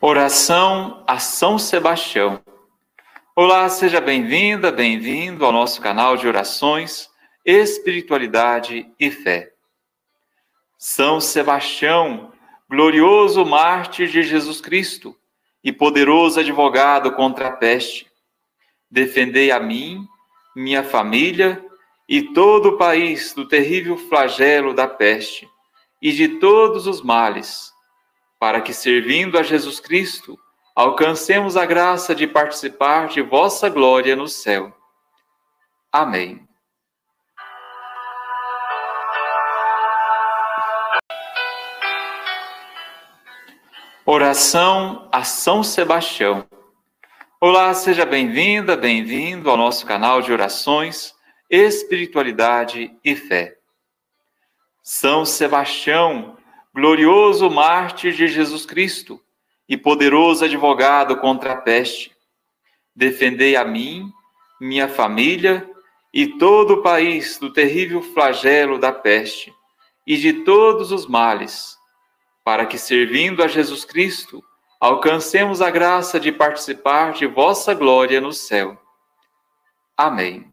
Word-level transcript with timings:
Oração 0.00 1.02
a 1.08 1.18
São 1.18 1.58
Sebastião. 1.58 2.40
Olá, 3.34 3.68
seja 3.68 4.00
bem-vinda, 4.00 4.70
bem-vindo 4.70 5.44
ao 5.44 5.50
nosso 5.50 5.80
canal 5.80 6.16
de 6.16 6.28
orações, 6.28 7.10
espiritualidade 7.44 8.88
e 9.00 9.10
fé. 9.10 9.52
São 10.78 11.20
Sebastião, 11.20 12.30
glorioso 12.70 13.44
mártir 13.44 14.08
de 14.08 14.22
Jesus 14.22 14.60
Cristo 14.60 15.16
e 15.64 15.72
poderoso 15.72 16.38
advogado 16.38 17.10
contra 17.10 17.48
a 17.48 17.52
peste, 17.56 18.06
defendei 18.88 19.50
a 19.50 19.58
mim, 19.58 20.06
minha 20.54 20.84
família 20.84 21.60
e 22.08 22.22
todo 22.22 22.68
o 22.68 22.78
país 22.78 23.34
do 23.34 23.48
terrível 23.48 23.96
flagelo 23.96 24.72
da 24.72 24.86
peste 24.86 25.48
e 26.00 26.12
de 26.12 26.38
todos 26.38 26.86
os 26.86 27.02
males 27.02 27.76
para 28.38 28.60
que, 28.60 28.72
servindo 28.72 29.38
a 29.38 29.42
Jesus 29.42 29.80
Cristo, 29.80 30.38
alcancemos 30.74 31.56
a 31.56 31.66
graça 31.66 32.14
de 32.14 32.26
participar 32.26 33.08
de 33.08 33.20
vossa 33.20 33.68
glória 33.68 34.14
no 34.14 34.28
céu. 34.28 34.72
Amém. 35.90 36.46
Oração 44.06 45.06
a 45.12 45.22
São 45.22 45.62
Sebastião. 45.62 46.46
Olá, 47.40 47.74
seja 47.74 48.06
bem-vinda, 48.06 48.74
bem-vindo 48.74 49.50
ao 49.50 49.56
nosso 49.56 49.84
canal 49.84 50.22
de 50.22 50.32
orações, 50.32 51.14
espiritualidade 51.50 52.90
e 53.04 53.14
fé. 53.14 53.58
São 54.82 55.26
Sebastião, 55.26 56.37
glorioso 56.74 57.50
mártir 57.50 58.12
de 58.12 58.28
Jesus 58.28 58.64
Cristo 58.64 59.20
e 59.68 59.76
poderoso 59.76 60.44
advogado 60.44 61.16
contra 61.16 61.52
a 61.52 61.56
peste, 61.56 62.12
defendei 62.94 63.56
a 63.56 63.64
mim, 63.64 64.12
minha 64.60 64.88
família 64.88 65.68
e 66.12 66.26
todo 66.38 66.74
o 66.74 66.82
país 66.82 67.38
do 67.38 67.52
terrível 67.52 68.02
flagelo 68.02 68.78
da 68.78 68.92
peste 68.92 69.52
e 70.06 70.16
de 70.16 70.44
todos 70.44 70.90
os 70.90 71.06
males, 71.06 71.76
para 72.42 72.64
que, 72.64 72.78
servindo 72.78 73.42
a 73.42 73.48
Jesus 73.48 73.84
Cristo, 73.84 74.42
alcancemos 74.80 75.60
a 75.60 75.70
graça 75.70 76.18
de 76.18 76.32
participar 76.32 77.12
de 77.12 77.26
vossa 77.26 77.74
glória 77.74 78.20
no 78.20 78.32
céu. 78.32 78.80
Amém. 79.96 80.50